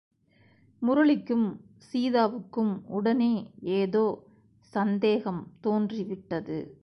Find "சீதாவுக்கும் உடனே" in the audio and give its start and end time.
1.93-3.51